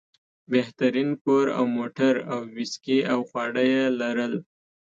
[0.51, 4.33] بهترین کور او موټر او ویسکي او خواړه یې لرل.